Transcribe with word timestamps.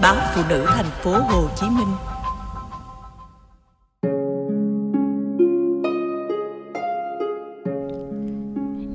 báo 0.00 0.16
phụ 0.34 0.42
nữ 0.48 0.64
thành 0.68 0.90
phố 1.02 1.10
Hồ 1.10 1.48
Chí 1.60 1.66
Minh. 1.66 1.88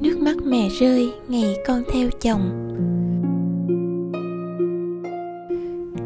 Nước 0.02 0.20
mắt 0.20 0.38
mẹ 0.46 0.70
rơi 0.80 1.14
ngày 1.28 1.56
con 1.68 1.84
theo 1.94 2.10
chồng 2.22 2.62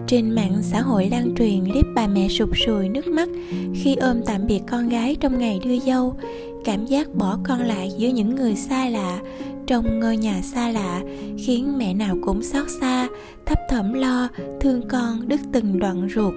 Trên 0.07 0.35
mạng 0.35 0.57
xã 0.61 0.81
hội 0.81 1.09
lan 1.11 1.35
truyền 1.35 1.71
clip 1.71 1.85
bà 1.95 2.07
mẹ 2.07 2.27
sụp 2.27 2.49
sùi 2.65 2.89
nước 2.89 3.07
mắt 3.07 3.29
khi 3.75 3.95
ôm 3.95 4.21
tạm 4.25 4.47
biệt 4.47 4.61
con 4.71 4.89
gái 4.89 5.17
trong 5.19 5.39
ngày 5.39 5.59
đưa 5.65 5.79
dâu, 5.79 6.15
cảm 6.65 6.85
giác 6.85 7.15
bỏ 7.15 7.37
con 7.43 7.59
lại 7.59 7.91
giữa 7.97 8.07
những 8.07 8.35
người 8.35 8.55
xa 8.55 8.89
lạ, 8.89 9.19
trong 9.69 9.99
ngôi 9.99 10.17
nhà 10.17 10.41
xa 10.41 10.69
lạ 10.69 11.01
khiến 11.37 11.77
mẹ 11.77 11.93
nào 11.93 12.17
cũng 12.21 12.43
xót 12.43 12.65
xa, 12.81 13.07
thấp 13.45 13.59
thỏm 13.69 13.93
lo, 13.93 14.27
thương 14.61 14.87
con 14.87 15.27
đứt 15.27 15.39
từng 15.51 15.79
đoạn 15.79 16.07
ruột. 16.15 16.33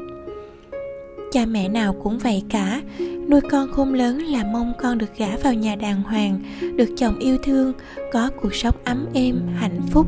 Cha 1.33 1.47
mẹ 1.47 1.69
nào 1.69 1.97
cũng 2.03 2.19
vậy 2.19 2.43
cả, 2.49 2.83
nuôi 3.29 3.41
con 3.51 3.73
khôn 3.73 3.95
lớn 3.95 4.19
là 4.19 4.45
mong 4.53 4.73
con 4.79 4.99
được 4.99 5.17
gả 5.17 5.37
vào 5.43 5.55
nhà 5.55 5.75
đàng 5.77 6.03
hoàng, 6.03 6.41
được 6.77 6.89
chồng 6.97 7.19
yêu 7.19 7.37
thương, 7.43 7.73
có 8.13 8.31
cuộc 8.43 8.55
sống 8.55 8.75
ấm 8.85 9.07
êm, 9.15 9.41
hạnh 9.57 9.81
phúc 9.91 10.07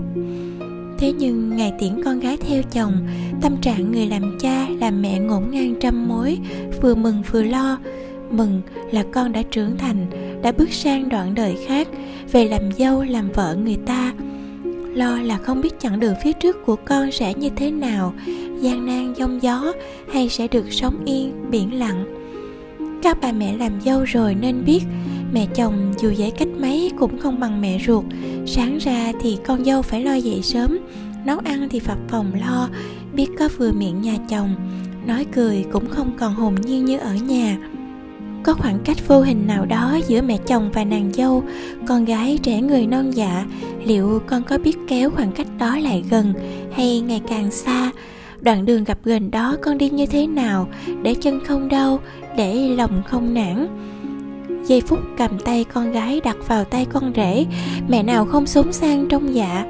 thế 0.99 1.13
nhưng 1.13 1.57
ngày 1.57 1.73
tiễn 1.79 2.03
con 2.05 2.21
gái 2.21 2.37
theo 2.37 2.63
chồng 2.73 2.93
tâm 3.43 3.57
trạng 3.61 3.93
người 3.93 4.07
làm 4.07 4.39
cha 4.41 4.69
làm 4.81 5.03
mẹ 5.03 5.19
ngổn 5.19 5.51
ngang 5.51 5.75
trăm 5.81 6.09
mối 6.09 6.39
vừa 6.83 6.95
mừng 6.95 7.23
vừa 7.33 7.43
lo 7.43 7.79
mừng 8.31 8.63
là 8.93 9.05
con 9.13 9.33
đã 9.33 9.43
trưởng 9.51 9.79
thành 9.79 10.07
đã 10.43 10.53
bước 10.53 10.73
sang 10.73 11.09
đoạn 11.09 11.35
đời 11.35 11.57
khác 11.67 11.89
về 12.35 12.49
làm 12.49 12.73
dâu, 12.79 13.03
làm 13.03 13.33
vợ 13.33 13.57
người 13.65 13.77
ta. 13.87 14.13
Lo 14.95 15.19
là 15.19 15.39
không 15.39 15.61
biết 15.61 15.81
chặng 15.81 16.01
đường 16.01 16.15
phía 16.23 16.33
trước 16.33 16.57
của 16.67 16.77
con 16.77 17.13
sẽ 17.13 17.35
như 17.35 17.51
thế 17.57 17.71
nào. 17.71 18.15
Gian 18.61 18.87
nan 18.87 19.15
giông 19.17 19.43
gió 19.43 19.73
hay 20.13 20.29
sẽ 20.29 20.49
được 20.49 20.73
sống 20.73 21.05
yên, 21.05 21.51
biển 21.51 21.79
lặng. 21.79 22.05
Các 23.03 23.19
bà 23.23 23.33
mẹ 23.33 23.57
làm 23.57 23.81
dâu 23.81 24.05
rồi 24.05 24.35
nên 24.35 24.65
biết, 24.65 24.83
mẹ 25.33 25.47
chồng 25.55 25.93
dù 25.99 26.11
dễ 26.11 26.31
cách 26.31 26.49
mấy 26.61 26.91
cũng 26.99 27.19
không 27.19 27.41
bằng 27.41 27.61
mẹ 27.61 27.79
ruột. 27.87 28.05
Sáng 28.47 28.79
ra 28.79 29.13
thì 29.21 29.39
con 29.47 29.65
dâu 29.65 29.83
phải 29.83 30.03
lo 30.03 30.15
dậy 30.15 30.43
sớm, 30.43 30.79
nấu 31.25 31.39
ăn 31.39 31.69
thì 31.71 31.81
phập 31.81 31.99
phòng 32.09 32.33
lo, 32.41 32.69
biết 33.13 33.29
có 33.39 33.49
vừa 33.59 33.73
miệng 33.73 34.01
nhà 34.03 34.15
chồng. 34.29 34.55
Nói 35.07 35.27
cười 35.33 35.65
cũng 35.73 35.91
không 35.91 36.13
còn 36.19 36.35
hồn 36.35 36.55
nhiên 36.55 36.85
như 36.85 36.99
ở 36.99 37.15
nhà 37.15 37.57
có 38.45 38.55
khoảng 38.55 38.79
cách 38.85 39.09
vô 39.09 39.21
hình 39.21 39.47
nào 39.47 39.67
đó 39.67 39.99
giữa 40.09 40.23
mẹ 40.23 40.39
chồng 40.47 40.71
và 40.75 40.85
nàng 40.85 41.13
dâu. 41.13 41.43
Con 41.87 42.05
gái 42.05 42.39
trẻ 42.43 42.61
người 42.61 42.87
non 42.87 43.11
dạ 43.11 43.47
liệu 43.85 44.21
con 44.27 44.43
có 44.43 44.59
biết 44.59 44.77
kéo 44.89 45.11
khoảng 45.11 45.33
cách 45.33 45.47
đó 45.59 45.79
lại 45.79 46.05
gần 46.11 46.35
hay 46.73 47.01
ngày 47.01 47.21
càng 47.29 47.51
xa? 47.51 47.91
Đoạn 48.41 48.67
đường 48.67 48.85
gặp 48.85 48.99
gần 49.05 49.31
đó 49.31 49.57
con 49.63 49.79
đi 49.79 49.91
như 49.91 50.07
thế 50.07 50.27
nào? 50.27 50.69
Để 51.03 51.15
chân 51.15 51.41
không 51.45 51.69
đau, 51.69 52.01
để 52.37 52.69
lòng 52.69 53.03
không 53.07 53.35
nản. 53.35 53.67
Giây 54.67 54.81
phút 54.81 54.99
cầm 55.19 55.39
tay 55.39 55.65
con 55.65 55.93
gái 55.93 56.21
đặt 56.25 56.37
vào 56.49 56.65
tay 56.65 56.87
con 56.93 57.13
rể, 57.17 57.47
mẹ 57.89 58.03
nào 58.03 58.25
không 58.25 58.47
sống 58.47 58.73
sang 58.73 59.07
trong 59.09 59.35
dạ. 59.35 59.65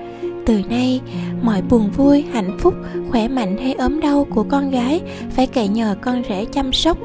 Từ 0.46 0.60
nay, 0.70 1.00
mọi 1.42 1.62
buồn 1.62 1.90
vui, 1.90 2.24
hạnh 2.32 2.58
phúc, 2.58 2.74
khỏe 3.10 3.28
mạnh 3.28 3.56
hay 3.58 3.72
ốm 3.72 4.00
đau 4.00 4.26
của 4.30 4.42
con 4.42 4.70
gái 4.70 5.00
phải 5.36 5.46
cậy 5.46 5.68
nhờ 5.68 5.96
con 6.00 6.22
rể 6.28 6.44
chăm 6.44 6.72
sóc 6.72 6.98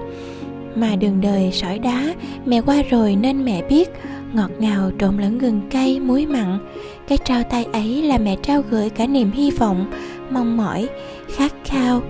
mà 0.75 0.95
đường 0.95 1.21
đời 1.21 1.49
sỏi 1.53 1.79
đá, 1.79 2.13
mẹ 2.45 2.61
qua 2.61 2.83
rồi 2.89 3.15
nên 3.15 3.45
mẹ 3.45 3.61
biết. 3.69 3.89
Ngọt 4.33 4.51
ngào 4.59 4.91
trộn 4.99 5.17
lẫn 5.17 5.37
gừng 5.37 5.61
cay, 5.69 5.99
muối 5.99 6.25
mặn. 6.25 6.59
Cái 7.07 7.17
trao 7.17 7.43
tay 7.43 7.67
ấy 7.73 8.01
là 8.01 8.17
mẹ 8.17 8.35
trao 8.43 8.63
gửi 8.69 8.89
cả 8.89 9.07
niềm 9.07 9.31
hy 9.31 9.51
vọng, 9.51 9.91
mong 10.29 10.57
mỏi, 10.57 10.89
khát 11.35 11.53
khao. 11.65 12.01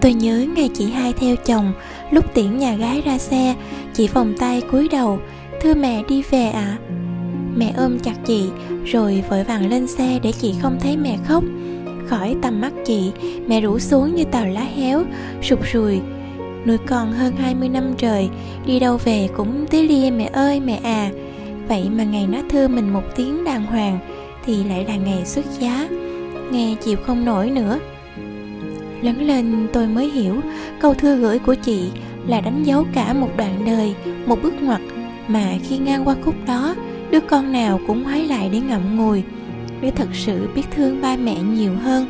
Tôi 0.00 0.12
nhớ 0.12 0.46
ngày 0.56 0.70
chị 0.74 0.90
hai 0.90 1.12
theo 1.12 1.36
chồng, 1.36 1.72
lúc 2.10 2.34
tiễn 2.34 2.58
nhà 2.58 2.76
gái 2.76 3.02
ra 3.04 3.18
xe, 3.18 3.54
chị 3.94 4.08
vòng 4.08 4.34
tay 4.38 4.60
cúi 4.60 4.88
đầu, 4.88 5.18
thưa 5.60 5.74
mẹ 5.74 6.02
đi 6.08 6.22
về 6.30 6.44
ạ. 6.44 6.78
À? 6.80 6.94
mẹ 7.56 7.72
ôm 7.76 7.98
chặt 7.98 8.14
chị, 8.24 8.50
rồi 8.84 9.22
vội 9.30 9.44
vàng 9.44 9.70
lên 9.70 9.86
xe 9.86 10.18
để 10.22 10.32
chị 10.32 10.54
không 10.62 10.76
thấy 10.80 10.96
mẹ 10.96 11.18
khóc. 11.24 11.44
Khỏi 12.06 12.36
tầm 12.42 12.60
mắt 12.60 12.72
chị, 12.84 13.12
mẹ 13.46 13.60
rủ 13.60 13.78
xuống 13.78 14.14
như 14.14 14.24
tàu 14.24 14.46
lá 14.46 14.60
héo, 14.60 15.02
sụp 15.42 15.66
sùi 15.72 16.00
nuôi 16.66 16.78
con 16.86 17.12
hơn 17.12 17.36
20 17.36 17.68
năm 17.68 17.92
trời, 17.98 18.28
đi 18.66 18.80
đâu 18.80 18.98
về 19.04 19.28
cũng 19.36 19.66
tí 19.66 19.88
lia 19.88 20.10
mẹ 20.10 20.30
ơi, 20.32 20.60
mẹ 20.60 20.80
à. 20.82 21.10
Vậy 21.68 21.88
mà 21.96 22.04
ngày 22.04 22.26
nó 22.26 22.38
thưa 22.50 22.68
mình 22.68 22.92
một 22.92 23.02
tiếng 23.16 23.44
đàng 23.44 23.66
hoàng, 23.66 23.98
thì 24.46 24.64
lại 24.64 24.84
là 24.88 24.96
ngày 24.96 25.24
xuất 25.24 25.44
giá. 25.60 25.88
Nghe 26.50 26.74
chịu 26.84 26.96
không 27.06 27.24
nổi 27.24 27.50
nữa. 27.50 27.78
Lớn 29.02 29.26
lên 29.26 29.66
tôi 29.72 29.86
mới 29.86 30.10
hiểu, 30.10 30.40
câu 30.80 30.94
thưa 30.94 31.16
gửi 31.16 31.38
của 31.38 31.54
chị 31.54 31.90
là 32.26 32.40
đánh 32.40 32.62
dấu 32.62 32.84
cả 32.94 33.12
một 33.12 33.30
đoạn 33.36 33.64
đời, 33.66 33.94
một 34.26 34.42
bước 34.42 34.62
ngoặt. 34.62 34.80
Mà 35.28 35.52
khi 35.68 35.78
ngang 35.78 36.08
qua 36.08 36.16
khúc 36.24 36.34
đó, 36.46 36.74
đứa 37.10 37.20
con 37.20 37.52
nào 37.52 37.80
cũng 37.86 38.04
hái 38.04 38.26
lại 38.26 38.48
để 38.52 38.60
ngậm 38.60 38.96
ngùi, 38.96 39.22
để 39.80 39.90
thật 39.90 40.08
sự 40.12 40.48
biết 40.54 40.62
thương 40.76 41.00
ba 41.02 41.16
mẹ 41.16 41.36
nhiều 41.42 41.72
hơn. 41.82 42.06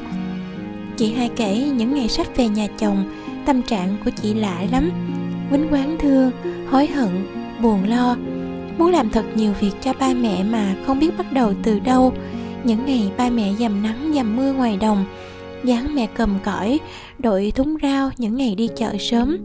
Chị 0.96 1.12
hai 1.12 1.30
kể 1.36 1.70
những 1.76 1.94
ngày 1.94 2.08
sắp 2.08 2.26
về 2.36 2.48
nhà 2.48 2.66
chồng 2.78 3.04
tâm 3.46 3.62
trạng 3.62 3.96
của 4.04 4.10
chị 4.22 4.34
lạ 4.34 4.64
lắm. 4.72 4.90
Quýnh 5.50 5.68
quán 5.70 5.96
thương, 6.00 6.30
hối 6.70 6.86
hận, 6.86 7.08
buồn 7.62 7.88
lo. 7.88 8.16
Muốn 8.78 8.90
làm 8.90 9.10
thật 9.10 9.24
nhiều 9.34 9.52
việc 9.60 9.72
cho 9.80 9.92
ba 10.00 10.14
mẹ 10.14 10.44
mà 10.44 10.76
không 10.86 11.00
biết 11.00 11.18
bắt 11.18 11.32
đầu 11.32 11.52
từ 11.62 11.80
đâu. 11.80 12.12
Những 12.64 12.86
ngày 12.86 13.10
ba 13.16 13.30
mẹ 13.30 13.52
dầm 13.58 13.82
nắng 13.82 14.12
dầm 14.14 14.36
mưa 14.36 14.52
ngoài 14.52 14.76
đồng, 14.76 15.04
dáng 15.64 15.94
mẹ 15.94 16.06
cầm 16.16 16.38
cõi, 16.44 16.80
đội 17.18 17.52
thúng 17.54 17.76
rau 17.82 18.10
những 18.18 18.36
ngày 18.36 18.54
đi 18.54 18.68
chợ 18.76 18.96
sớm. 18.98 19.38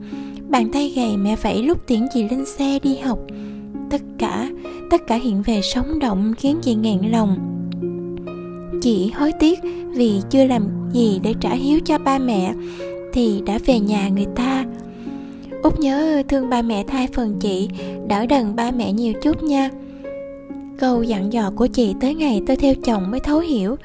Bàn 0.50 0.72
tay 0.72 0.94
gầy 0.96 1.18
mẹ 1.18 1.36
vẫy 1.36 1.64
lúc 1.64 1.88
tiễn 1.88 2.08
chị 2.14 2.24
lên 2.30 2.46
xe 2.46 2.80
đi 2.84 2.98
học. 2.98 3.20
Tất 3.90 4.02
cả 4.18 4.50
tất 4.90 5.08
cả 5.08 5.16
hiện 5.16 5.42
về 5.42 5.62
sống 5.62 6.00
động 6.00 6.34
khiến 6.38 6.58
chị 6.62 6.76
nghẹn 6.76 7.12
lòng. 7.12 7.38
Chị 8.82 9.12
hối 9.16 9.32
tiếc 9.40 9.60
vì 9.96 10.22
chưa 10.30 10.46
làm 10.46 10.64
gì 10.94 11.20
để 11.24 11.34
trả 11.40 11.50
hiếu 11.50 11.80
cho 11.86 11.98
ba 11.98 12.18
mẹ 12.20 12.54
thì 13.14 13.42
đã 13.46 13.60
về 13.66 13.80
nhà 13.80 14.10
người 14.10 14.28
ta. 14.36 14.66
Út 15.64 15.80
nhớ 15.80 16.24
thương 16.28 16.50
ba 16.50 16.62
mẹ 16.62 16.84
thay 16.88 17.08
phần 17.14 17.38
chị, 17.40 17.70
đỡ 18.08 18.26
đần 18.26 18.56
ba 18.56 18.72
mẹ 18.72 18.94
nhiều 18.94 19.14
chút 19.22 19.44
nha. 19.44 19.70
Câu 20.78 21.04
dặn 21.04 21.34
dò 21.34 21.52
của 21.56 21.68
chị 21.68 21.96
tới 22.02 22.16
ngày 22.16 22.42
tôi 22.48 22.56
theo 22.56 22.74
chồng 22.84 23.12
mới 23.12 23.20
thấu 23.20 23.40
hiểu, 23.40 23.76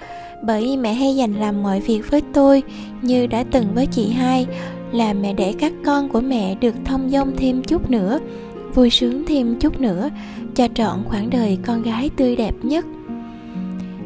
bởi 0.46 0.76
mẹ 0.76 0.94
hay 0.94 1.16
dành 1.16 1.34
làm 1.34 1.62
mọi 1.62 1.80
việc 1.80 2.10
với 2.10 2.22
tôi 2.32 2.62
như 3.02 3.26
đã 3.26 3.44
từng 3.50 3.66
với 3.74 3.86
chị 3.86 4.08
hai, 4.08 4.46
là 4.92 5.12
mẹ 5.12 5.32
để 5.32 5.54
các 5.58 5.72
con 5.84 6.08
của 6.08 6.20
mẹ 6.20 6.54
được 6.54 6.74
thông 6.84 7.10
dong 7.10 7.32
thêm 7.36 7.62
chút 7.62 7.90
nữa, 7.90 8.18
vui 8.74 8.90
sướng 8.90 9.24
thêm 9.26 9.56
chút 9.60 9.80
nữa, 9.80 10.10
cho 10.54 10.68
trọn 10.74 11.04
khoảng 11.04 11.30
đời 11.30 11.58
con 11.66 11.82
gái 11.82 12.10
tươi 12.16 12.36
đẹp 12.36 12.54
nhất. 12.62 12.84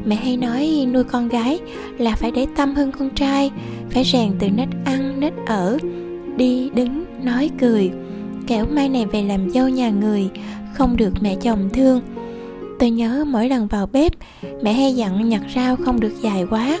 Mẹ 0.05 0.15
hay 0.15 0.37
nói 0.37 0.87
nuôi 0.93 1.03
con 1.03 1.27
gái 1.27 1.59
là 1.97 2.15
phải 2.15 2.31
để 2.31 2.45
tâm 2.55 2.75
hơn 2.75 2.91
con 2.91 3.09
trai, 3.09 3.51
phải 3.89 4.03
rèn 4.03 4.31
từ 4.39 4.49
nách 4.49 4.69
ăn 4.85 5.08
nít 5.19 5.33
ở, 5.45 5.77
đi 6.37 6.69
đứng, 6.69 7.05
nói 7.23 7.49
cười. 7.59 7.91
Kẻo 8.47 8.65
mai 8.71 8.89
này 8.89 9.05
về 9.05 9.21
làm 9.23 9.49
dâu 9.49 9.69
nhà 9.69 9.89
người, 9.89 10.29
không 10.73 10.97
được 10.97 11.13
mẹ 11.21 11.35
chồng 11.35 11.69
thương. 11.73 12.01
Tôi 12.79 12.89
nhớ 12.89 13.25
mỗi 13.27 13.49
lần 13.49 13.67
vào 13.67 13.87
bếp, 13.91 14.11
mẹ 14.61 14.73
hay 14.73 14.93
dặn 14.93 15.29
nhặt 15.29 15.41
rau 15.55 15.75
không 15.75 15.99
được 15.99 16.13
dài 16.21 16.45
quá. 16.49 16.79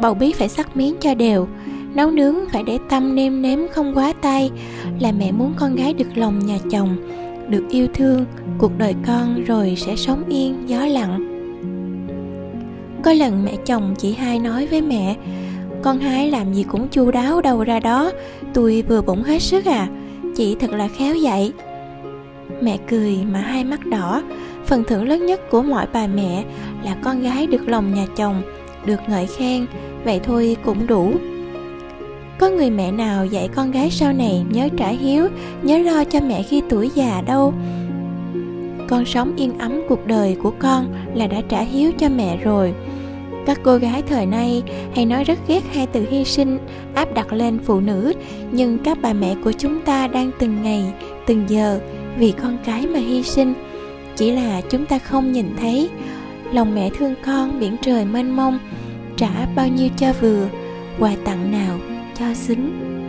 Bầu 0.00 0.14
bí 0.14 0.32
phải 0.32 0.48
sắc 0.48 0.76
miếng 0.76 0.94
cho 1.00 1.14
đều, 1.14 1.48
nấu 1.94 2.10
nướng 2.10 2.34
phải 2.52 2.62
để 2.62 2.78
tâm 2.88 3.14
nêm 3.14 3.42
nếm 3.42 3.58
không 3.72 3.94
quá 3.94 4.12
tay, 4.12 4.50
là 5.00 5.12
mẹ 5.12 5.32
muốn 5.32 5.52
con 5.56 5.76
gái 5.76 5.94
được 5.94 6.16
lòng 6.16 6.46
nhà 6.46 6.58
chồng, 6.70 6.96
được 7.48 7.64
yêu 7.70 7.86
thương, 7.94 8.24
cuộc 8.58 8.78
đời 8.78 8.94
con 9.06 9.44
rồi 9.44 9.74
sẽ 9.76 9.96
sống 9.96 10.24
yên, 10.28 10.58
gió 10.66 10.86
lặng. 10.86 11.26
Có 13.02 13.12
lần 13.12 13.44
mẹ 13.44 13.52
chồng 13.66 13.94
chị 13.98 14.12
hai 14.12 14.38
nói 14.38 14.66
với 14.66 14.82
mẹ 14.82 15.16
con 15.82 15.98
hai 15.98 16.30
làm 16.30 16.52
gì 16.52 16.62
cũng 16.62 16.88
chu 16.88 17.10
đáo 17.10 17.40
đâu 17.40 17.64
ra 17.64 17.80
đó. 17.80 18.12
Tôi 18.54 18.84
vừa 18.88 19.02
bụng 19.02 19.22
hết 19.22 19.38
sức 19.38 19.64
à. 19.64 19.88
Chị 20.36 20.56
thật 20.60 20.70
là 20.70 20.88
khéo 20.88 21.14
dạy. 21.14 21.52
Mẹ 22.62 22.76
cười 22.88 23.18
mà 23.32 23.40
hai 23.40 23.64
mắt 23.64 23.86
đỏ. 23.86 24.22
Phần 24.66 24.84
thưởng 24.84 25.08
lớn 25.08 25.26
nhất 25.26 25.50
của 25.50 25.62
mọi 25.62 25.86
bà 25.92 26.06
mẹ 26.06 26.44
là 26.84 26.96
con 27.04 27.22
gái 27.22 27.46
được 27.46 27.68
lòng 27.68 27.94
nhà 27.94 28.06
chồng, 28.16 28.42
được 28.86 29.00
ngợi 29.08 29.26
khen. 29.26 29.66
Vậy 30.04 30.20
thôi 30.24 30.56
cũng 30.64 30.86
đủ. 30.86 31.12
Có 32.38 32.50
người 32.50 32.70
mẹ 32.70 32.92
nào 32.92 33.26
dạy 33.26 33.48
con 33.54 33.70
gái 33.70 33.90
sau 33.90 34.12
này 34.12 34.44
nhớ 34.50 34.68
trả 34.76 34.88
hiếu, 34.88 35.28
nhớ 35.62 35.78
lo 35.78 36.04
cho 36.04 36.20
mẹ 36.20 36.42
khi 36.42 36.62
tuổi 36.68 36.90
già 36.94 37.22
đâu? 37.26 37.54
Con 38.88 39.04
sống 39.06 39.36
yên 39.36 39.58
ấm 39.58 39.82
cuộc 39.88 40.06
đời 40.06 40.36
của 40.42 40.52
con 40.58 40.86
là 41.14 41.26
đã 41.26 41.40
trả 41.48 41.60
hiếu 41.60 41.92
cho 41.98 42.08
mẹ 42.08 42.36
rồi 42.44 42.74
các 43.46 43.60
cô 43.62 43.76
gái 43.76 44.02
thời 44.02 44.26
nay 44.26 44.62
hay 44.94 45.06
nói 45.06 45.24
rất 45.24 45.38
ghét 45.48 45.62
hai 45.74 45.86
từ 45.86 46.06
hy 46.10 46.24
sinh, 46.24 46.58
áp 46.94 47.14
đặt 47.14 47.32
lên 47.32 47.58
phụ 47.64 47.80
nữ. 47.80 48.12
Nhưng 48.52 48.78
các 48.78 48.98
bà 49.02 49.12
mẹ 49.12 49.34
của 49.44 49.52
chúng 49.52 49.80
ta 49.80 50.06
đang 50.06 50.30
từng 50.38 50.62
ngày, 50.62 50.84
từng 51.26 51.44
giờ 51.48 51.80
vì 52.18 52.32
con 52.42 52.58
cái 52.64 52.86
mà 52.86 52.98
hy 52.98 53.22
sinh. 53.22 53.54
Chỉ 54.16 54.30
là 54.30 54.60
chúng 54.70 54.86
ta 54.86 54.98
không 54.98 55.32
nhìn 55.32 55.46
thấy. 55.60 55.90
Lòng 56.52 56.74
mẹ 56.74 56.90
thương 56.90 57.14
con, 57.26 57.60
biển 57.60 57.76
trời 57.82 58.04
mênh 58.04 58.36
mông, 58.36 58.58
trả 59.16 59.46
bao 59.56 59.68
nhiêu 59.68 59.88
cho 59.96 60.12
vừa, 60.20 60.48
quà 60.98 61.12
tặng 61.24 61.52
nào 61.52 61.78
cho 62.18 62.34
xứng. 62.34 62.99